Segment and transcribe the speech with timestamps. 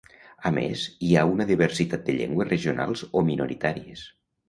[0.49, 4.09] A més hi ha una diversitat de llengües regionals o minoritàries.